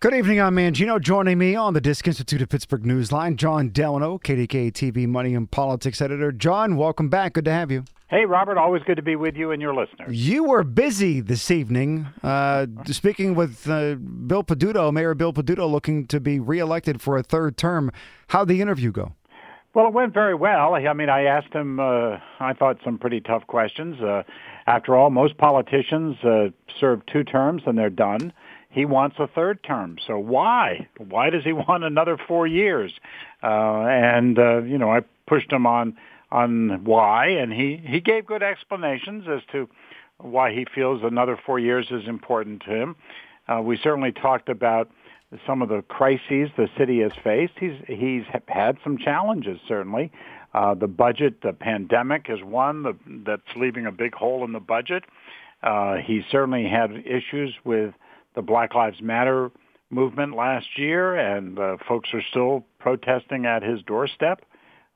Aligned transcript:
Good 0.00 0.14
evening, 0.14 0.40
I'm 0.40 0.54
Mangino. 0.54 1.00
Joining 1.00 1.38
me 1.38 1.56
on 1.56 1.74
the 1.74 1.80
Disc 1.80 2.06
Institute 2.06 2.40
of 2.40 2.48
Pittsburgh 2.48 2.84
Newsline, 2.84 3.34
Jon 3.34 3.70
Delano, 3.70 4.18
KDKA 4.18 4.70
TV 4.70 5.08
Money 5.08 5.34
and 5.34 5.50
Politics 5.50 6.00
Editor. 6.00 6.30
Jon, 6.30 6.76
welcome 6.76 7.08
back. 7.08 7.32
Good 7.32 7.46
to 7.46 7.50
have 7.50 7.72
you. 7.72 7.82
Hey, 8.06 8.24
Robert, 8.24 8.58
always 8.58 8.84
good 8.84 8.94
to 8.94 9.02
be 9.02 9.16
with 9.16 9.34
you 9.34 9.50
and 9.50 9.60
your 9.60 9.74
listeners. 9.74 10.16
You 10.16 10.44
were 10.44 10.62
busy 10.62 11.20
this 11.20 11.50
evening 11.50 12.06
uh, 12.22 12.66
speaking 12.86 13.34
with 13.34 13.68
uh, 13.68 13.96
Bill 13.96 14.44
Peduto, 14.44 14.92
Mayor 14.92 15.14
Bill 15.14 15.32
Peduto, 15.32 15.68
looking 15.68 16.06
to 16.06 16.20
be 16.20 16.38
reelected 16.38 17.02
for 17.02 17.16
a 17.16 17.24
third 17.24 17.56
term. 17.56 17.90
How'd 18.28 18.46
the 18.46 18.60
interview 18.60 18.92
go? 18.92 19.14
Well, 19.74 19.88
it 19.88 19.92
went 19.92 20.14
very 20.14 20.36
well. 20.36 20.74
I 20.74 20.92
mean, 20.92 21.08
I 21.08 21.24
asked 21.24 21.52
him, 21.52 21.80
uh, 21.80 22.18
I 22.38 22.52
thought, 22.52 22.78
some 22.84 22.98
pretty 22.98 23.20
tough 23.20 23.48
questions. 23.48 24.00
Uh, 24.00 24.22
after 24.68 24.96
all, 24.96 25.10
most 25.10 25.36
politicians 25.38 26.16
uh, 26.22 26.50
serve 26.78 27.04
two 27.06 27.24
terms 27.24 27.62
and 27.66 27.76
they're 27.76 27.90
done. 27.90 28.32
He 28.78 28.84
wants 28.84 29.16
a 29.18 29.26
third 29.26 29.64
term. 29.64 29.98
So 30.06 30.20
why? 30.20 30.86
Why 30.98 31.30
does 31.30 31.42
he 31.42 31.52
want 31.68 31.82
another 31.82 32.16
four 32.28 32.46
years? 32.46 32.92
Uh, 33.42 33.80
and, 33.88 34.38
uh, 34.38 34.62
you 34.62 34.78
know, 34.78 34.92
I 34.92 35.00
pushed 35.26 35.52
him 35.52 35.66
on 35.66 35.96
on 36.30 36.84
why, 36.84 37.26
and 37.26 37.52
he, 37.52 37.82
he 37.84 38.00
gave 38.00 38.26
good 38.26 38.42
explanations 38.42 39.24
as 39.28 39.40
to 39.50 39.68
why 40.18 40.52
he 40.52 40.64
feels 40.74 41.00
another 41.02 41.40
four 41.44 41.58
years 41.58 41.86
is 41.90 42.06
important 42.06 42.62
to 42.66 42.70
him. 42.70 42.96
Uh, 43.48 43.62
we 43.62 43.78
certainly 43.82 44.12
talked 44.12 44.48
about 44.48 44.90
some 45.44 45.60
of 45.60 45.70
the 45.70 45.82
crises 45.88 46.50
the 46.56 46.68
city 46.78 47.00
has 47.00 47.12
faced. 47.24 47.54
He's 47.58 47.80
he's 47.88 48.22
had 48.46 48.76
some 48.84 48.96
challenges 48.96 49.58
certainly. 49.66 50.12
Uh, 50.54 50.74
the 50.74 50.86
budget, 50.86 51.40
the 51.42 51.52
pandemic 51.52 52.26
is 52.28 52.44
one 52.44 52.82
the, 52.84 52.96
that's 53.26 53.56
leaving 53.56 53.86
a 53.86 53.92
big 53.92 54.14
hole 54.14 54.44
in 54.44 54.52
the 54.52 54.60
budget. 54.60 55.04
Uh, 55.62 55.96
he 55.96 56.22
certainly 56.30 56.68
had 56.68 56.92
issues 57.06 57.54
with 57.64 57.94
the 58.38 58.42
Black 58.42 58.72
Lives 58.72 59.02
Matter 59.02 59.50
movement 59.90 60.36
last 60.36 60.78
year, 60.78 61.16
and 61.16 61.58
uh, 61.58 61.76
folks 61.88 62.08
are 62.12 62.22
still 62.30 62.64
protesting 62.78 63.46
at 63.46 63.64
his 63.64 63.82
doorstep. 63.82 64.44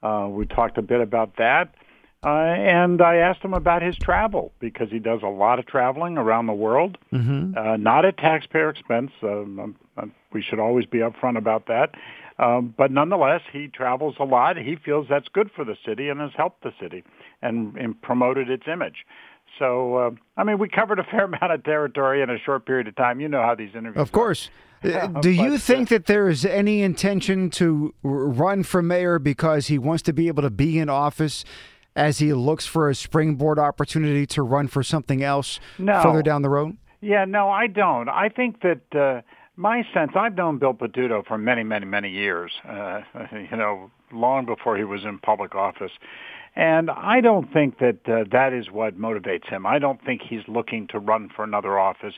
Uh, 0.00 0.28
we 0.30 0.46
talked 0.46 0.78
a 0.78 0.82
bit 0.82 1.00
about 1.00 1.38
that. 1.38 1.74
Uh, 2.24 2.28
and 2.28 3.02
I 3.02 3.16
asked 3.16 3.42
him 3.42 3.52
about 3.52 3.82
his 3.82 3.96
travel 3.96 4.52
because 4.60 4.90
he 4.92 5.00
does 5.00 5.22
a 5.24 5.28
lot 5.28 5.58
of 5.58 5.66
traveling 5.66 6.18
around 6.18 6.46
the 6.46 6.52
world, 6.52 6.98
mm-hmm. 7.12 7.58
uh, 7.58 7.76
not 7.78 8.04
at 8.04 8.16
taxpayer 8.16 8.68
expense. 8.68 9.10
Um, 9.24 9.58
um, 9.58 9.76
um, 9.96 10.12
we 10.32 10.40
should 10.40 10.60
always 10.60 10.86
be 10.86 10.98
upfront 10.98 11.36
about 11.36 11.66
that. 11.66 11.96
Um, 12.38 12.72
but 12.78 12.92
nonetheless, 12.92 13.42
he 13.52 13.66
travels 13.66 14.14
a 14.20 14.24
lot. 14.24 14.56
He 14.56 14.76
feels 14.76 15.06
that's 15.10 15.28
good 15.34 15.50
for 15.54 15.64
the 15.64 15.76
city 15.84 16.08
and 16.08 16.20
has 16.20 16.30
helped 16.36 16.62
the 16.62 16.72
city 16.80 17.02
and, 17.42 17.76
and 17.76 18.00
promoted 18.00 18.48
its 18.48 18.64
image. 18.72 19.04
So, 19.58 19.96
uh, 19.96 20.10
I 20.36 20.44
mean, 20.44 20.58
we 20.58 20.68
covered 20.68 20.98
a 20.98 21.04
fair 21.04 21.24
amount 21.32 21.52
of 21.52 21.64
territory 21.64 22.22
in 22.22 22.30
a 22.30 22.38
short 22.38 22.66
period 22.66 22.88
of 22.88 22.96
time. 22.96 23.20
You 23.20 23.28
know 23.28 23.42
how 23.42 23.54
these 23.54 23.74
interviews. 23.74 24.00
Of 24.00 24.12
course. 24.12 24.50
Do 25.20 25.30
you 25.30 25.58
think 25.58 25.92
uh, 25.92 25.94
that 25.94 26.06
there 26.06 26.28
is 26.28 26.44
any 26.44 26.82
intention 26.82 27.50
to 27.50 27.94
run 28.02 28.64
for 28.64 28.82
mayor 28.82 29.20
because 29.20 29.68
he 29.68 29.78
wants 29.78 30.02
to 30.04 30.12
be 30.12 30.26
able 30.26 30.42
to 30.42 30.50
be 30.50 30.80
in 30.80 30.88
office 30.88 31.44
as 31.94 32.18
he 32.18 32.32
looks 32.32 32.66
for 32.66 32.88
a 32.88 32.94
springboard 32.94 33.60
opportunity 33.60 34.26
to 34.26 34.42
run 34.42 34.66
for 34.66 34.82
something 34.82 35.22
else 35.22 35.60
no. 35.78 36.02
further 36.02 36.22
down 36.22 36.42
the 36.42 36.48
road? 36.48 36.76
Yeah, 37.00 37.24
no, 37.26 37.48
I 37.48 37.68
don't. 37.68 38.08
I 38.08 38.28
think 38.28 38.62
that 38.62 38.80
uh, 38.98 39.22
my 39.56 39.82
sense, 39.92 40.12
I've 40.16 40.34
known 40.34 40.58
Bill 40.58 40.74
Peduto 40.74 41.26
for 41.26 41.36
many, 41.36 41.62
many, 41.62 41.84
many 41.84 42.10
years, 42.10 42.52
uh, 42.68 43.00
you 43.32 43.56
know, 43.56 43.90
long 44.12 44.46
before 44.46 44.76
he 44.76 44.84
was 44.84 45.04
in 45.04 45.18
public 45.18 45.54
office. 45.54 45.92
And 46.54 46.90
I 46.90 47.20
don't 47.20 47.50
think 47.52 47.78
that 47.78 48.06
uh, 48.06 48.24
that 48.30 48.52
is 48.52 48.70
what 48.70 48.98
motivates 48.98 49.48
him. 49.48 49.64
I 49.64 49.78
don't 49.78 50.02
think 50.04 50.20
he's 50.22 50.46
looking 50.46 50.86
to 50.88 50.98
run 50.98 51.30
for 51.34 51.44
another 51.44 51.78
office 51.78 52.14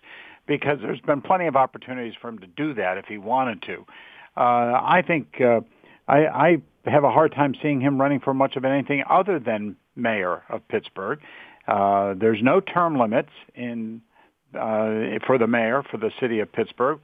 because 0.46 0.78
there's 0.82 1.00
been 1.00 1.20
plenty 1.20 1.46
of 1.46 1.56
opportunities 1.56 2.14
for 2.20 2.28
him 2.28 2.38
to 2.40 2.46
do 2.46 2.74
that 2.74 2.98
if 2.98 3.06
he 3.06 3.16
wanted 3.16 3.62
to. 3.62 3.86
Uh, 4.36 4.80
I 4.82 5.02
think 5.06 5.40
uh, 5.40 5.60
I, 6.08 6.26
I 6.26 6.90
have 6.90 7.04
a 7.04 7.10
hard 7.10 7.32
time 7.32 7.54
seeing 7.62 7.80
him 7.80 8.00
running 8.00 8.20
for 8.20 8.34
much 8.34 8.56
of 8.56 8.64
anything 8.64 9.04
other 9.08 9.38
than 9.38 9.76
mayor 9.96 10.42
of 10.48 10.66
Pittsburgh. 10.68 11.20
Uh, 11.66 12.14
there's 12.14 12.42
no 12.42 12.60
term 12.60 12.98
limits 12.98 13.30
in 13.54 14.02
uh, 14.54 15.18
for 15.26 15.38
the 15.38 15.46
mayor 15.46 15.82
for 15.82 15.96
the 15.96 16.10
city 16.20 16.40
of 16.40 16.52
Pittsburgh, 16.52 17.00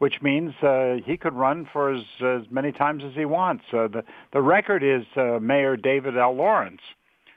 which 0.00 0.22
means 0.22 0.54
uh, 0.62 0.96
he 1.04 1.18
could 1.18 1.34
run 1.34 1.68
for 1.70 1.92
as, 1.92 2.02
as 2.24 2.42
many 2.50 2.72
times 2.72 3.02
as 3.06 3.12
he 3.14 3.26
wants. 3.26 3.64
Uh, 3.70 3.86
the 3.86 4.02
the 4.32 4.40
record 4.40 4.82
is 4.82 5.04
uh, 5.14 5.38
Mayor 5.40 5.76
David 5.76 6.16
L. 6.16 6.34
Lawrence, 6.34 6.80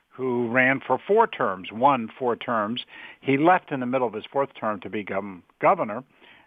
who 0.10 0.50
ran 0.50 0.80
for 0.80 0.98
four 1.06 1.28
terms, 1.28 1.68
won 1.74 2.10
four 2.18 2.38
terms. 2.38 2.86
He 3.20 3.38
left 3.38 3.72
in 3.72 3.82
the 3.82 3.86
middle 3.86 4.08
of 4.08 4.14
his 4.14 4.24
fourth 4.32 4.50
term 4.58 4.80
to 4.80 4.90
become 4.90 5.44
governor. 5.62 6.06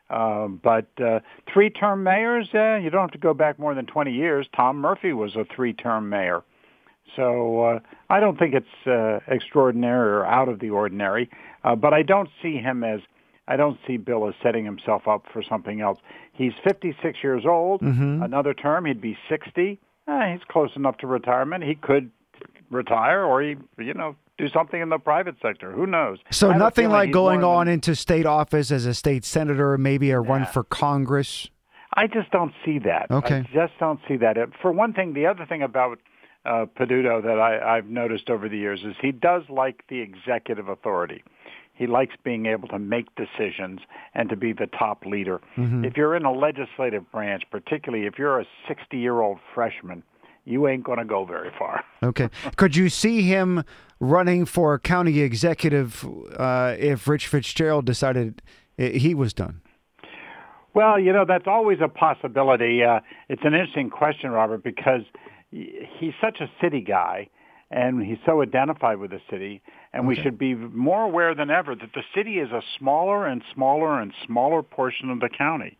Uh, 0.08 0.46
but 0.48 0.86
uh, 1.04 1.18
three-term 1.52 2.02
mayors, 2.02 2.48
uh, 2.54 2.76
you 2.76 2.90
don't 2.90 3.02
have 3.02 3.10
to 3.10 3.18
go 3.18 3.34
back 3.34 3.58
more 3.58 3.74
than 3.74 3.84
20 3.86 4.12
years. 4.12 4.46
Tom 4.54 4.76
Murphy 4.76 5.12
was 5.12 5.34
a 5.34 5.44
three-term 5.54 6.08
mayor. 6.08 6.44
So 7.16 7.62
uh, 7.62 7.78
I 8.08 8.20
don't 8.20 8.38
think 8.38 8.54
it's 8.54 8.86
uh, 8.86 9.18
extraordinary 9.32 10.08
or 10.08 10.24
out 10.24 10.48
of 10.48 10.60
the 10.60 10.70
ordinary, 10.70 11.28
uh, 11.64 11.74
but 11.74 11.92
I 11.92 12.02
don't 12.02 12.28
see 12.40 12.56
him 12.56 12.84
as 12.84 13.00
I 13.48 13.56
don't 13.56 13.78
see 13.86 13.96
Bill 13.96 14.28
as 14.28 14.34
setting 14.42 14.64
himself 14.64 15.06
up 15.06 15.24
for 15.32 15.42
something 15.42 15.80
else. 15.80 15.98
He's 16.32 16.52
56 16.64 17.18
years 17.22 17.44
old. 17.46 17.80
Mm-hmm. 17.80 18.22
Another 18.22 18.54
term, 18.54 18.86
he'd 18.86 19.00
be 19.00 19.16
60. 19.28 19.80
Eh, 20.08 20.32
he's 20.32 20.44
close 20.48 20.70
enough 20.76 20.98
to 20.98 21.06
retirement. 21.06 21.64
He 21.64 21.74
could 21.74 22.10
retire, 22.70 23.24
or 23.24 23.42
he, 23.42 23.56
you 23.78 23.94
know, 23.94 24.16
do 24.38 24.48
something 24.48 24.80
in 24.80 24.88
the 24.88 24.98
private 24.98 25.36
sector. 25.40 25.72
Who 25.72 25.86
knows? 25.86 26.18
So 26.30 26.52
nothing 26.52 26.90
like 26.90 27.10
going 27.10 27.42
on 27.42 27.68
into 27.68 27.94
state 27.94 28.26
office 28.26 28.70
as 28.70 28.84
a 28.86 28.94
state 28.94 29.24
senator, 29.24 29.78
maybe 29.78 30.10
a 30.10 30.20
yeah. 30.20 30.28
run 30.28 30.46
for 30.46 30.64
Congress. 30.64 31.48
I 31.94 32.06
just 32.06 32.30
don't 32.30 32.52
see 32.64 32.78
that. 32.80 33.06
Okay. 33.10 33.38
I 33.38 33.48
just 33.54 33.72
don't 33.80 34.00
see 34.06 34.16
that. 34.18 34.36
For 34.60 34.72
one 34.72 34.92
thing, 34.92 35.14
the 35.14 35.26
other 35.26 35.46
thing 35.46 35.62
about 35.62 35.98
uh, 36.44 36.66
Peduto 36.78 37.22
that 37.22 37.38
I, 37.40 37.76
I've 37.78 37.86
noticed 37.86 38.28
over 38.28 38.48
the 38.48 38.58
years 38.58 38.80
is 38.84 38.94
he 39.00 39.12
does 39.12 39.42
like 39.48 39.84
the 39.88 40.00
executive 40.00 40.68
authority. 40.68 41.22
He 41.76 41.86
likes 41.86 42.14
being 42.24 42.46
able 42.46 42.68
to 42.68 42.78
make 42.78 43.06
decisions 43.16 43.80
and 44.14 44.28
to 44.30 44.36
be 44.36 44.52
the 44.52 44.66
top 44.66 45.04
leader. 45.04 45.40
Mm-hmm. 45.56 45.84
If 45.84 45.96
you're 45.96 46.16
in 46.16 46.24
a 46.24 46.32
legislative 46.32 47.10
branch, 47.12 47.42
particularly 47.50 48.06
if 48.06 48.18
you're 48.18 48.40
a 48.40 48.46
60-year-old 48.68 49.38
freshman, 49.54 50.02
you 50.46 50.68
ain't 50.68 50.84
going 50.84 50.98
to 50.98 51.04
go 51.04 51.24
very 51.24 51.50
far. 51.58 51.84
Okay. 52.02 52.28
Could 52.56 52.76
you 52.76 52.88
see 52.88 53.22
him 53.22 53.64
running 53.98 54.44
for 54.44 54.78
county 54.78 55.20
executive 55.20 56.06
uh, 56.36 56.76
if 56.78 57.08
Rich 57.08 57.26
Fitzgerald 57.26 57.84
decided 57.84 58.42
he 58.76 59.14
was 59.14 59.32
done? 59.32 59.62
Well, 60.72 61.00
you 61.00 61.12
know, 61.12 61.24
that's 61.26 61.46
always 61.46 61.78
a 61.82 61.88
possibility. 61.88 62.84
Uh, 62.84 63.00
it's 63.28 63.42
an 63.44 63.54
interesting 63.54 63.90
question, 63.90 64.30
Robert, 64.30 64.62
because 64.62 65.00
he's 65.50 66.12
such 66.20 66.40
a 66.40 66.50
city 66.60 66.82
guy 66.82 67.28
and 67.70 68.02
he's 68.02 68.18
so 68.24 68.42
identified 68.42 68.98
with 68.98 69.10
the 69.10 69.20
city 69.30 69.60
and 69.92 70.00
okay. 70.00 70.08
we 70.08 70.22
should 70.22 70.38
be 70.38 70.54
more 70.54 71.02
aware 71.02 71.34
than 71.34 71.50
ever 71.50 71.74
that 71.74 71.92
the 71.94 72.02
city 72.14 72.38
is 72.38 72.50
a 72.50 72.62
smaller 72.78 73.26
and 73.26 73.42
smaller 73.52 74.00
and 74.00 74.12
smaller 74.24 74.62
portion 74.62 75.10
of 75.10 75.20
the 75.20 75.28
county 75.28 75.76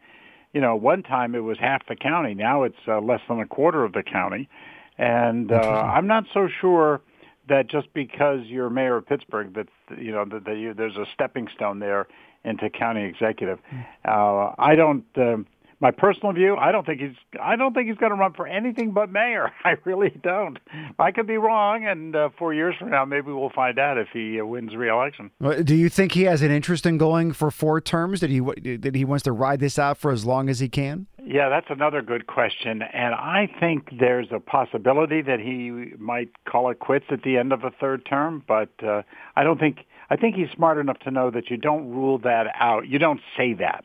you 0.57 0.63
know, 0.63 0.75
one 0.75 1.03
time 1.03 1.35
it 1.35 1.41
was 1.41 1.59
half 1.59 1.87
the 1.87 1.95
county. 1.95 2.33
Now 2.33 2.63
it's 2.63 2.79
uh, 2.89 2.99
less 3.03 3.21
than 3.29 3.41
a 3.41 3.47
quarter 3.47 3.85
of 3.85 3.93
the 3.93 4.03
county. 4.03 4.49
And 4.97 5.53
uh, 5.53 5.57
I'm 5.95 6.07
not 6.07 6.25
so 6.33 6.49
sure 6.63 7.03
that 7.47 7.69
just 7.69 7.93
because 7.93 8.41
you're 8.47 8.71
mayor 8.71 8.97
of 8.97 9.07
Pittsburgh, 9.07 9.53
that 9.53 9.69
you 9.99 10.13
know 10.13 10.25
that, 10.25 10.47
that 10.47 10.57
you, 10.57 10.73
there's 10.73 10.97
a 10.97 11.05
stepping 11.13 11.49
stone 11.55 11.79
there 11.79 12.07
into 12.43 12.71
county 12.71 13.05
executive. 13.05 13.59
Hmm. 13.69 13.81
Uh, 14.07 14.53
I 14.59 14.77
don't. 14.77 15.05
Um, 15.19 15.47
my 15.81 15.91
personal 15.91 16.33
view, 16.33 16.57
I 16.57 16.73
don't 16.73 16.87
think 16.87 17.01
he's 17.01 17.17
I 17.41 17.57
don't 17.57 17.75
think 17.75 17.89
he's 17.89 17.99
going 17.99 18.13
to 18.13 18.17
run 18.17 18.33
for 18.33 18.47
anything 18.47 18.93
but 18.93 19.11
mayor. 19.11 19.53
I 19.65 19.77
really 19.85 20.11
don't. 20.23 20.59
I 20.99 21.11
could 21.13 21.27
be 21.27 21.37
wrong, 21.37 21.87
and 21.87 22.17
uh, 22.17 22.31
four 22.39 22.55
years 22.55 22.75
from 22.79 22.91
now, 22.91 23.05
maybe 23.05 23.31
we'll 23.33 23.51
find 23.51 23.79
out 23.79 23.99
if 23.99 24.09
he 24.13 24.41
uh, 24.41 24.45
wins 24.45 24.75
re-election. 24.75 25.31
Do 25.65 25.75
you 25.75 25.89
think 25.89 26.13
he 26.13 26.23
has 26.23 26.43
an 26.43 26.51
interest 26.51 26.87
in 26.87 26.99
going 26.99 27.33
for 27.33 27.51
four 27.51 27.81
terms? 27.81 28.21
That 28.21 28.31
he 28.31 28.41
that 28.41 28.95
he 28.95 29.05
wants 29.05 29.25
to 29.25 29.33
ride 29.33 29.61
this 29.61 29.79
out 29.79 29.99
for 29.99 30.11
as 30.11 30.25
long 30.25 30.49
as 30.49 30.61
he 30.61 30.69
can? 30.69 31.07
Yeah, 31.23 31.49
that's 31.49 31.67
another 31.71 32.03
good 32.03 32.29
question, 32.29 32.83
and 32.83 33.15
I 33.15 33.49
think 33.59 33.89
there's 33.99 34.29
a 34.31 34.39
possibility 34.39 35.23
that 35.23 35.41
he 35.41 35.93
might 35.99 36.31
call 36.45 36.71
it 36.71 36.79
quits 36.79 37.07
at 37.11 37.23
the 37.23 37.37
end 37.37 37.53
of 37.53 37.65
a 37.65 37.71
third 37.71 38.07
term. 38.07 38.45
But 38.47 38.71
uh, 38.83 39.03
I 39.35 39.43
don't 39.43 39.59
think 39.59 39.79
I 40.09 40.17
think 40.17 40.37
he's 40.37 40.51
smart 40.55 40.79
enough 40.79 41.01
to 41.01 41.11
know 41.11 41.31
that 41.33 41.51
you 41.51 41.57
don't 41.57 41.91
rule 41.91 42.19
that 42.19 42.47
out. 42.55 42.87
You 42.87 42.99
don't 42.99 43.21
say 43.37 43.55
that 43.55 43.85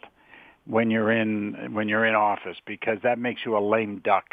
when 0.72 0.90
you're 0.90 1.12
in 1.12 1.74
when 1.74 1.90
you're 1.90 2.06
in 2.06 2.16
office 2.16 2.56
because 2.66 2.98
that 3.04 3.20
makes 3.20 3.42
you 3.46 3.58
a 3.58 3.60
lame 3.60 4.00
duck 4.04 4.24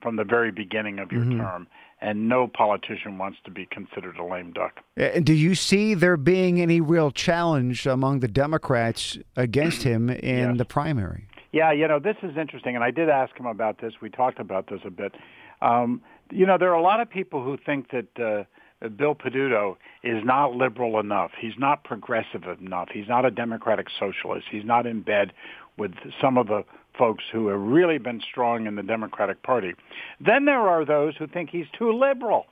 from 0.00 0.14
the 0.14 0.24
very 0.24 0.52
beginning 0.52 1.00
of 1.00 1.10
your 1.10 1.22
mm-hmm. 1.22 1.40
term 1.40 1.66
and 2.00 2.28
no 2.28 2.46
politician 2.48 3.18
wants 3.18 3.38
to 3.44 3.50
be 3.50 3.66
considered 3.66 4.16
a 4.16 4.24
lame 4.24 4.52
duck. 4.52 4.80
And 4.96 5.24
do 5.24 5.32
you 5.32 5.54
see 5.54 5.94
there 5.94 6.16
being 6.16 6.60
any 6.60 6.80
real 6.80 7.10
challenge 7.10 7.86
among 7.86 8.20
the 8.20 8.28
Democrats 8.28 9.18
against 9.36 9.82
him 9.92 10.08
in 10.08 10.50
yes. 10.50 10.58
the 10.58 10.64
primary? 10.64 11.26
Yeah, 11.52 11.72
you 11.72 11.86
know, 11.86 11.98
this 11.98 12.16
is 12.22 12.36
interesting, 12.36 12.74
and 12.74 12.82
I 12.82 12.90
did 12.90 13.08
ask 13.08 13.36
him 13.38 13.46
about 13.46 13.80
this. 13.80 13.92
We 14.00 14.08
talked 14.08 14.40
about 14.40 14.68
this 14.68 14.80
a 14.84 14.90
bit. 14.90 15.14
Um, 15.60 16.00
you 16.30 16.46
know, 16.46 16.58
there 16.58 16.70
are 16.70 16.78
a 16.78 16.82
lot 16.82 17.00
of 17.00 17.10
people 17.10 17.44
who 17.44 17.56
think 17.64 17.90
that 17.90 18.18
uh, 18.18 18.88
Bill 18.88 19.14
Peduto 19.14 19.76
is 20.02 20.24
not 20.24 20.54
liberal 20.54 20.98
enough. 20.98 21.30
He's 21.40 21.58
not 21.58 21.84
progressive 21.84 22.44
enough. 22.60 22.88
He's 22.92 23.08
not 23.08 23.24
a 23.24 23.30
democratic 23.30 23.86
socialist. 23.98 24.46
He's 24.50 24.64
not 24.64 24.86
in 24.86 25.02
bed 25.02 25.32
with 25.78 25.92
some 26.20 26.36
of 26.36 26.46
the 26.46 26.64
folks 26.98 27.24
who 27.32 27.48
have 27.48 27.60
really 27.60 27.98
been 27.98 28.20
strong 28.20 28.66
in 28.66 28.76
the 28.76 28.82
Democratic 28.82 29.42
Party. 29.42 29.72
Then 30.20 30.44
there 30.44 30.68
are 30.68 30.84
those 30.84 31.16
who 31.16 31.26
think 31.26 31.50
he's 31.50 31.66
too 31.78 31.92
liberal, 31.92 32.46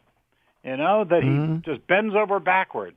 you 0.64 0.76
know, 0.76 1.05
that 1.05 1.22
mm-hmm. 1.22 1.56
he 1.56 1.61
just 1.61 1.87
bends 1.87 2.14
over 2.14 2.40
backwards 2.40 2.96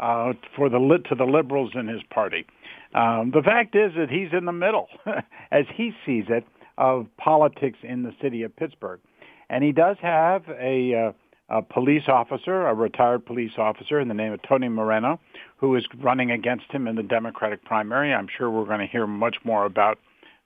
uh, 0.00 0.32
for 0.56 0.68
the 0.68 0.78
to 1.08 1.14
the 1.14 1.24
liberals 1.24 1.72
in 1.74 1.86
his 1.86 2.02
party. 2.10 2.46
Um, 2.94 3.30
the 3.32 3.42
fact 3.42 3.76
is 3.76 3.92
that 3.96 4.10
he's 4.10 4.32
in 4.32 4.46
the 4.46 4.52
middle, 4.52 4.88
as 5.52 5.64
he 5.74 5.92
sees 6.04 6.24
it, 6.28 6.44
of 6.76 7.06
politics 7.18 7.78
in 7.82 8.02
the 8.02 8.12
city 8.20 8.42
of 8.42 8.56
Pittsburgh, 8.56 9.00
and 9.48 9.62
he 9.62 9.72
does 9.72 9.96
have 10.02 10.42
a. 10.48 11.08
Uh, 11.08 11.12
a 11.50 11.60
police 11.60 12.04
officer, 12.06 12.66
a 12.68 12.74
retired 12.74 13.26
police 13.26 13.52
officer 13.58 13.98
in 13.98 14.08
the 14.08 14.14
name 14.14 14.32
of 14.32 14.40
Tony 14.42 14.68
Moreno, 14.68 15.18
who 15.56 15.74
is 15.74 15.84
running 15.98 16.30
against 16.30 16.70
him 16.70 16.86
in 16.86 16.94
the 16.94 17.02
Democratic 17.02 17.64
primary. 17.64 18.14
I'm 18.14 18.28
sure 18.38 18.50
we're 18.50 18.66
going 18.66 18.80
to 18.80 18.86
hear 18.86 19.06
much 19.06 19.36
more 19.44 19.64
about 19.64 19.98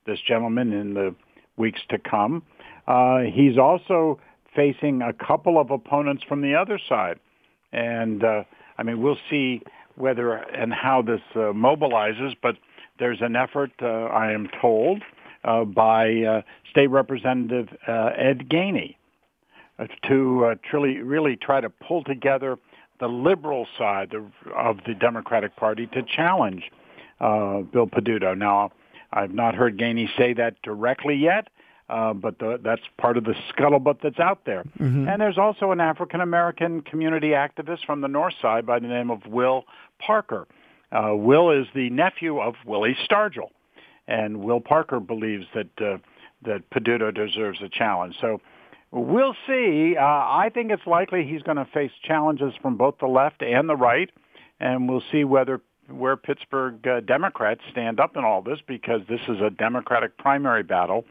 this 0.06 0.19
gentleman 0.27 0.73
in 0.73 0.95
the 0.95 1.15
weeks 1.56 1.81
to 1.91 1.99
come. 1.99 2.43
Uh, 2.89 3.21
he's 3.21 3.59
also 3.59 4.19
facing 4.56 5.03
a 5.03 5.12
couple 5.12 5.61
of 5.61 5.71
opponents 5.71 6.23
from 6.27 6.41
the 6.41 6.55
other 6.55 6.79
side. 6.89 7.19
And, 7.73 8.25
uh, 8.25 8.45
I 8.79 8.83
mean, 8.83 9.03
we'll 9.03 9.19
see 9.31 9.62
whether 9.97 10.33
and 10.33 10.73
how 10.73 11.03
this 11.03 11.21
uh, 11.35 11.53
mobilizes, 11.53 12.35
but 12.43 12.56
there's 12.99 13.21
an 13.21 13.37
effort, 13.37 13.73
uh, 13.83 13.87
I 13.87 14.33
am 14.33 14.49
told, 14.61 15.03
uh, 15.45 15.65
by 15.65 16.23
uh, 16.23 16.43
State 16.71 16.89
Representative 16.89 17.69
Ed 17.87 18.49
Gainey 18.49 18.97
to 20.09 20.44
uh, 20.44 20.55
truly, 20.69 20.99
really 20.99 21.37
try 21.37 21.61
to 21.61 21.71
pull 21.71 22.05
together 22.05 22.59
the 23.00 23.09
liberal 23.09 23.67
side 23.76 24.15
of, 24.15 24.26
of 24.56 24.79
the 24.87 24.94
Democratic 24.94 25.56
Party 25.56 25.87
to 25.88 26.03
challenge 26.03 26.71
uh, 27.21 27.61
Bill 27.61 27.87
Peduto. 27.87 28.37
Now, 28.37 28.71
I've 29.12 29.32
not 29.32 29.55
heard 29.55 29.79
Gainey 29.79 30.09
say 30.17 30.32
that 30.35 30.61
directly 30.62 31.17
yet, 31.17 31.49
uh, 31.88 32.12
but 32.15 32.38
the, 32.38 32.59
that's 32.62 32.82
part 32.99 33.17
of 33.17 33.25
the 33.25 33.35
scuttlebutt 33.53 33.99
that's 34.03 34.19
out 34.19 34.44
there. 34.44 34.65
Mm-hmm. 34.79 35.09
And 35.09 35.21
there's 35.21 35.38
also 35.38 35.71
an 35.71 35.81
African 35.81 36.20
American 36.20 36.82
community 36.82 37.31
activist 37.31 37.85
from 37.85 38.00
the 38.00 38.09
North 38.09 38.35
Side 38.41 38.67
by 38.67 38.79
the 38.79 38.88
name 38.88 39.11
of 39.11 39.27
Will 39.27 39.65
Parker. 39.99 40.47
Uh, 40.91 41.15
Will 41.15 41.50
is 41.50 41.67
the 41.75 41.91
nephew 41.91 42.38
of 42.41 42.55
Willie 42.65 42.97
Stargell, 43.09 43.50
and 44.06 44.38
Will 44.38 44.61
Parker 44.61 45.00
believes 45.00 45.47
that 45.55 45.69
uh, 45.81 45.99
that 46.43 46.69
Peduto 46.70 47.12
deserves 47.15 47.61
a 47.62 47.69
challenge. 47.69 48.17
So 48.20 48.41
We'll 48.96 49.35
see. 49.49 49.96
Uh, 49.99 50.05
I 50.05 50.52
think 50.55 50.70
it's 50.70 50.87
likely 50.87 51.25
he's 51.25 51.43
going 51.43 51.56
to 51.56 51.64
face 51.75 51.91
challenges 52.05 52.55
from 52.62 52.76
both 52.76 52.99
the 53.00 53.08
left 53.08 53.43
and 53.43 53.69
the 53.69 53.75
right, 53.75 54.08
and 54.61 54.88
we'll 54.88 55.02
see 55.11 55.25
whether 55.25 55.61
where 55.88 56.17
Pittsburgh 56.17 56.87
uh, 56.87 57.00
Democrats 57.00 57.61
stand 57.73 57.99
up 57.99 58.17
in 58.17 58.25
all 58.25 58.41
this 58.41 58.61
because 58.69 59.00
this 59.08 59.20
is 59.29 59.41
a 59.41 59.50
Democratic 59.50 60.17
primary 60.17 60.62
battle 60.62 61.05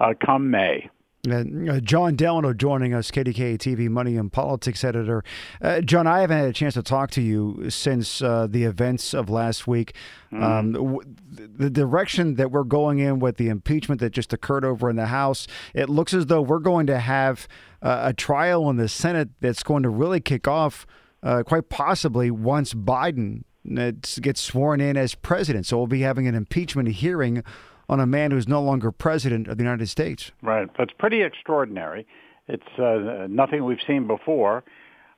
uh, 0.00 0.14
come 0.20 0.50
May. 0.50 0.90
Uh, 1.28 1.80
Jon 1.80 2.14
Delano 2.14 2.52
joining 2.52 2.94
us, 2.94 3.10
KDKA 3.10 3.58
TV 3.58 3.88
Money 3.88 4.16
and 4.16 4.32
Politics 4.32 4.84
editor. 4.84 5.24
Uh, 5.60 5.80
Jon, 5.80 6.06
I 6.06 6.20
haven't 6.20 6.38
had 6.38 6.48
a 6.48 6.52
chance 6.52 6.74
to 6.74 6.82
talk 6.82 7.10
to 7.12 7.20
you 7.20 7.68
since 7.70 8.22
uh, 8.22 8.46
the 8.48 8.62
events 8.62 9.14
of 9.14 9.28
last 9.28 9.66
week. 9.66 9.94
Mm-hmm. 10.32 10.42
Um, 10.44 10.72
w- 10.72 11.14
the 11.30 11.70
direction 11.70 12.36
that 12.36 12.52
we're 12.52 12.62
going 12.62 13.00
in 13.00 13.18
with 13.18 13.36
the 13.36 13.48
impeachment 13.48 14.00
that 14.00 14.10
just 14.10 14.32
occurred 14.32 14.64
over 14.64 14.88
in 14.88 14.94
the 14.94 15.06
House, 15.06 15.48
it 15.74 15.88
looks 15.88 16.14
as 16.14 16.26
though 16.26 16.40
we're 16.40 16.60
going 16.60 16.86
to 16.86 17.00
have 17.00 17.48
uh, 17.82 18.02
a 18.04 18.12
trial 18.12 18.70
in 18.70 18.76
the 18.76 18.88
Senate 18.88 19.30
that's 19.40 19.64
going 19.64 19.82
to 19.82 19.88
really 19.88 20.20
kick 20.20 20.46
off 20.46 20.86
uh, 21.24 21.42
quite 21.42 21.68
possibly 21.68 22.30
once 22.30 22.74
Biden 22.74 23.42
uh, 23.76 23.90
gets 24.20 24.40
sworn 24.40 24.80
in 24.80 24.96
as 24.96 25.16
president. 25.16 25.66
So 25.66 25.78
we'll 25.78 25.88
be 25.88 26.02
having 26.02 26.28
an 26.28 26.36
impeachment 26.36 26.88
hearing 26.88 27.42
on 27.88 28.00
a 28.00 28.06
man 28.06 28.30
who's 28.30 28.46
no 28.48 28.62
longer 28.62 28.92
president 28.92 29.48
of 29.48 29.56
the 29.56 29.64
United 29.64 29.88
States. 29.88 30.30
Right. 30.42 30.68
That's 30.76 30.92
pretty 30.98 31.22
extraordinary. 31.22 32.06
It's 32.46 32.78
uh, 32.78 33.26
nothing 33.28 33.64
we've 33.64 33.82
seen 33.86 34.06
before. 34.06 34.64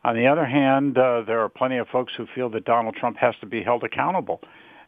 On 0.02 0.17
the 0.17 0.26
other 0.26 0.46
hand, 0.46 0.96
uh, 0.96 1.22
there 1.26 1.40
are 1.40 1.49
plenty 1.49 1.78
of 1.78 1.88
folks 1.88 2.12
who 2.17 2.26
feel 2.34 2.49
that 2.50 2.64
Donald 2.64 2.94
Trump 2.96 3.17
has 3.19 3.34
to 3.40 3.46
be 3.46 3.62
held 3.62 3.84
accountable. 3.84 4.40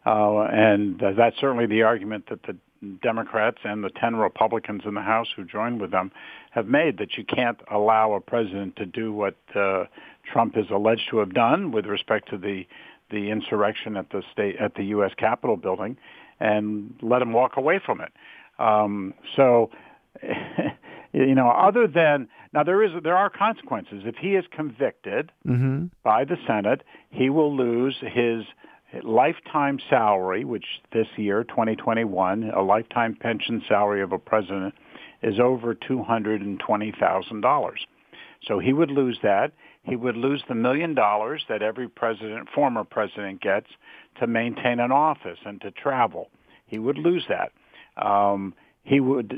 Uh, 0.06 0.43
and 0.44 1.02
uh, 1.02 1.12
that's 1.12 1.38
certainly 1.38 1.67
the 1.67 1.82
argument 1.82 2.29
that 2.31 2.43
the 2.44 2.56
Democrats 3.02 3.58
and 3.64 3.84
the 3.84 3.90
10 3.90 4.17
Republicans 4.17 4.82
in 4.84 4.94
the 4.94 5.02
House 5.02 5.29
who 5.37 5.44
joined 5.44 5.81
with 5.81 5.93
them 5.93 6.11
have 6.50 6.67
made 6.67 6.99
that 6.99 7.17
you 7.17 7.25
can't 7.25 7.61
allow 7.70 8.14
a 8.14 8.20
president 8.20 8.75
to 8.76 8.87
do 8.87 9.12
what 9.12 9.37
uh, 9.55 9.84
Trump 10.32 10.56
is 10.56 10.67
alleged 10.70 11.08
to 11.11 11.19
have 11.19 11.32
done 11.32 11.70
with 11.70 11.87
respect 11.87 12.29
to 12.31 12.38
the 12.38 12.67
the 13.11 13.31
insurrection 13.31 13.98
at 13.98 14.08
the 14.08 14.22
state 14.32 14.56
at 14.56 14.74
the 14.74 14.84
U.S. 14.84 15.12
Capitol 15.19 15.58
building 15.58 15.98
and 16.43 16.93
let 17.01 17.22
him 17.22 17.32
walk 17.32 17.56
away 17.56 17.81
from 17.84 18.01
it. 18.01 18.13
Um, 18.58 19.15
so, 19.37 19.70
you 21.13 21.34
know, 21.34 21.49
other 21.49 21.87
than 21.87 22.29
now, 22.53 22.65
there 22.65 22.82
is 22.82 22.91
there 23.03 23.17
are 23.17 23.31
consequences. 23.31 24.03
If 24.05 24.17
he 24.17 24.34
is 24.34 24.44
convicted 24.51 25.31
mm-hmm. 25.46 25.87
by 26.03 26.25
the 26.25 26.37
Senate, 26.46 26.82
he 27.11 27.31
will 27.31 27.56
lose 27.56 27.96
his 28.01 28.44
lifetime 29.03 29.79
salary, 29.89 30.44
which 30.44 30.67
this 30.93 31.06
year, 31.17 31.44
2021, 31.44 32.51
a 32.51 32.61
lifetime 32.61 33.17
pension 33.19 33.63
salary 33.67 34.03
of 34.03 34.13
a 34.13 34.19
president 34.19 34.75
is 35.22 35.39
over 35.41 35.75
$220,000. 35.75 37.72
So 38.46 38.58
he 38.58 38.72
would 38.72 38.91
lose 38.91 39.19
that. 39.22 39.53
He 39.84 39.96
would 39.96 40.17
lose 40.17 40.43
the 40.48 40.55
million 40.55 40.94
dollars 40.94 41.44
that 41.48 41.62
every 41.62 41.89
president, 41.89 42.48
former 42.55 42.84
president 42.84 43.41
gets 43.41 43.67
to 44.20 44.27
maintain 44.27 44.79
an 44.79 44.93
office 44.93 45.39
and 45.44 45.60
to 45.62 45.70
travel. 45.72 46.31
He 46.67 46.79
would 46.79 46.98
lose 46.98 47.24
that. 47.29 47.53
Um, 48.03 48.55
he 48.84 49.01
would. 49.01 49.32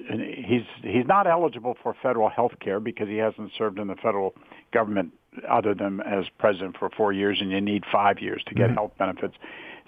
He's 0.47 0.63
he's 0.83 1.07
not 1.07 1.27
eligible 1.27 1.77
for 1.83 1.95
federal 2.03 2.31
health 2.31 2.53
care 2.61 2.81
because 2.81 3.09
he 3.09 3.17
hasn't 3.17 3.53
served 3.59 3.79
in 3.79 3.89
the 3.89 3.97
federal 3.97 4.35
government 4.73 5.13
other 5.49 5.75
than 5.75 6.01
as 6.01 6.25
president 6.39 6.77
for 6.79 6.89
four 6.91 7.13
years, 7.13 7.39
and 7.41 7.51
you 7.51 7.61
need 7.61 7.85
five 7.91 8.21
years 8.21 8.43
to 8.47 8.55
get 8.55 8.67
mm-hmm. 8.67 8.75
health 8.75 8.93
benefits. 8.99 9.35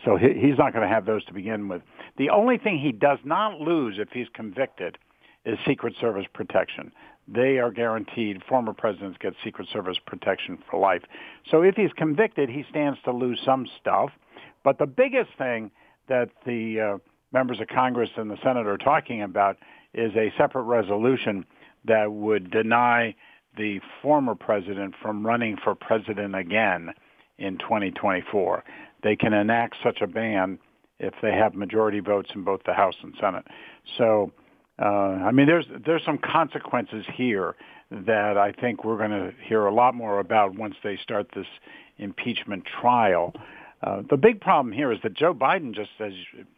So 0.04 0.16
he, 0.16 0.34
he's 0.34 0.58
not 0.58 0.72
going 0.72 0.86
to 0.86 0.92
have 0.92 1.06
those 1.06 1.24
to 1.26 1.32
begin 1.32 1.68
with. 1.68 1.82
The 2.18 2.30
only 2.30 2.58
thing 2.58 2.78
he 2.78 2.92
does 2.92 3.18
not 3.24 3.60
lose 3.60 3.96
if 3.98 4.08
he's 4.12 4.28
convicted 4.34 4.98
is 5.46 5.58
Secret 5.66 5.94
Service 6.00 6.26
protection. 6.34 6.92
They 7.28 7.58
are 7.58 7.70
guaranteed. 7.70 8.42
Former 8.48 8.72
presidents 8.72 9.18
get 9.20 9.34
Secret 9.44 9.68
Service 9.72 9.98
protection 10.06 10.58
for 10.70 10.78
life. 10.78 11.02
So 11.50 11.62
if 11.62 11.74
he's 11.74 11.92
convicted, 11.96 12.48
he 12.48 12.64
stands 12.70 12.98
to 13.04 13.12
lose 13.12 13.40
some 13.44 13.66
stuff. 13.80 14.10
But 14.62 14.78
the 14.78 14.86
biggest 14.86 15.30
thing 15.36 15.70
that 16.08 16.30
the 16.44 16.80
uh, 16.80 16.98
members 17.32 17.60
of 17.60 17.68
Congress 17.68 18.10
and 18.16 18.30
the 18.30 18.38
Senate 18.42 18.66
are 18.66 18.78
talking 18.78 19.22
about 19.22 19.56
is 19.92 20.12
a 20.14 20.32
separate 20.36 20.62
resolution 20.62 21.44
that 21.84 22.12
would 22.12 22.50
deny 22.50 23.14
the 23.56 23.80
former 24.02 24.34
president 24.34 24.94
from 25.00 25.26
running 25.26 25.56
for 25.62 25.74
president 25.74 26.34
again 26.34 26.92
in 27.38 27.58
2024. 27.58 28.62
They 29.02 29.16
can 29.16 29.32
enact 29.32 29.76
such 29.82 30.00
a 30.00 30.06
ban 30.06 30.58
if 30.98 31.14
they 31.22 31.32
have 31.32 31.54
majority 31.54 32.00
votes 32.00 32.30
in 32.34 32.44
both 32.44 32.62
the 32.64 32.72
House 32.72 32.96
and 33.02 33.14
Senate. 33.20 33.46
So 33.98 34.32
Uh, 34.78 34.84
I 34.84 35.32
mean, 35.32 35.46
there's 35.46 35.66
there's 35.84 36.04
some 36.04 36.18
consequences 36.18 37.04
here 37.14 37.54
that 37.90 38.36
I 38.36 38.52
think 38.52 38.84
we're 38.84 38.98
going 38.98 39.10
to 39.10 39.32
hear 39.42 39.66
a 39.66 39.74
lot 39.74 39.94
more 39.94 40.18
about 40.18 40.54
once 40.54 40.74
they 40.82 40.96
start 40.96 41.28
this 41.34 41.46
impeachment 41.98 42.64
trial. 42.80 43.32
Uh, 43.82 44.02
the 44.08 44.16
big 44.16 44.40
problem 44.40 44.72
here 44.72 44.90
is 44.90 44.98
that 45.02 45.14
Joe 45.14 45.34
Biden, 45.34 45.74
just 45.74 45.90
as 46.00 46.12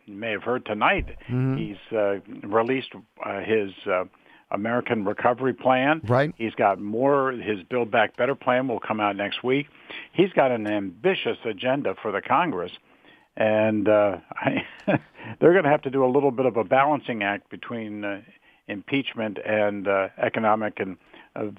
you 0.06 0.14
may 0.14 0.30
have 0.30 0.42
heard 0.42 0.64
tonight, 0.64 1.06
mm-hmm. 1.28 1.56
he's 1.56 1.96
uh, 1.96 2.20
released 2.46 2.92
uh, 3.24 3.40
his 3.40 3.70
uh, 3.86 4.04
American 4.50 5.04
Recovery 5.04 5.52
Plan. 5.52 6.00
Right. 6.04 6.32
He's 6.38 6.54
got 6.54 6.80
more. 6.80 7.32
His 7.32 7.62
Build 7.64 7.90
Back 7.90 8.16
Better 8.16 8.34
plan 8.34 8.68
will 8.68 8.80
come 8.80 9.00
out 9.00 9.16
next 9.16 9.42
week. 9.44 9.66
He's 10.12 10.32
got 10.32 10.50
an 10.50 10.66
ambitious 10.66 11.38
agenda 11.44 11.94
for 12.00 12.12
the 12.12 12.22
Congress, 12.22 12.72
and 13.38 13.88
uh, 13.88 14.16
I, 14.34 14.66
they're 15.40 15.52
going 15.52 15.64
to 15.64 15.70
have 15.70 15.82
to 15.82 15.90
do 15.90 16.04
a 16.04 16.10
little 16.10 16.30
bit 16.30 16.44
of 16.44 16.56
a 16.56 16.64
balancing 16.64 17.22
act 17.22 17.48
between 17.50 18.04
uh, 18.04 18.20
impeachment 18.66 19.38
and 19.46 19.88
uh, 19.88 20.08
economic 20.18 20.78
and 20.80 20.98
uh, 21.36 21.50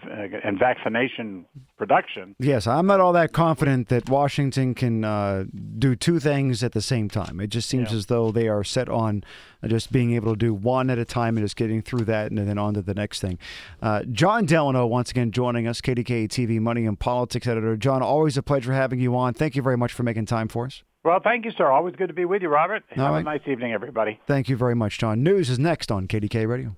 and 0.43 0.59
vaccination 0.59 1.45
production. 1.77 2.36
Yes, 2.38 2.67
I'm 2.67 2.86
not 2.86 3.00
all 3.00 3.13
that 3.13 3.31
confident 3.31 3.88
that 3.88 4.09
Washington 4.09 4.74
can 4.74 5.05
uh, 5.05 5.45
do 5.77 5.95
two 5.95 6.19
things 6.19 6.63
at 6.63 6.74
the 6.74 6.81
same 6.81 7.07
time. 7.07 7.39
It 7.39 7.48
just 7.48 7.69
seems 7.69 7.91
yeah. 7.91 7.98
as 7.98 8.05
though 8.07 8.31
they 8.31 8.50
are 8.50 8.63
set 8.63 8.89
on 8.89 9.24
just 9.65 9.91
being 9.91 10.13
able 10.13 10.33
to 10.33 10.38
do 10.38 10.53
one 10.53 10.89
at 10.89 10.98
a 10.98 11.05
time 11.05 11.38
and 11.38 11.45
just 11.45 11.55
getting 11.55 11.81
through 11.81 12.03
that 12.05 12.29
and 12.29 12.39
then 12.39 12.57
on 12.57 12.74
to 12.74 12.81
the 12.81 12.93
next 12.93 13.21
thing. 13.21 13.38
Uh, 13.81 14.03
Jon 14.12 14.45
Delano, 14.45 14.86
once 14.86 15.12
again, 15.12 15.31
joining 15.31 15.65
us, 15.65 15.79
KDKA 15.79 16.27
TV 16.27 16.59
Money 16.59 16.86
and 16.86 17.00
Politics 17.00 17.48
editor. 17.48 17.77
Jon, 17.77 18.01
always 18.01 18.36
a 18.36 18.43
pleasure 18.43 18.74
having 18.74 19.00
you 19.00 19.15
on. 19.15 19.33
Thank 19.33 19.55
you 19.55 19.62
very 19.62 19.77
much 19.77 19.93
for 19.93 20.03
making 20.03 20.25
time 20.25 20.50
for 20.50 20.65
us. 20.65 20.83
Well, 21.03 21.20
thank 21.24 21.46
you, 21.46 21.51
sir. 21.58 21.72
Always 21.72 21.96
good 21.96 22.08
to 22.08 22.13
be 22.13 22.25
with 22.25 22.41
you, 22.41 22.50
Robert. 22.50 22.84
Have 22.89 23.12
right. 23.12 23.20
a 23.20 23.24
nice 23.24 23.41
evening, 23.48 23.72
everybody. 23.72 24.20
Thank 24.27 24.50
you 24.50 24.58
very 24.58 24.75
much, 24.75 24.98
Jon. 24.98 25.24
News 25.24 25.50
is 25.50 25.58
next 25.58 25.91
on 25.91 26.08
KDK 26.08 26.48
Radio. 26.48 26.75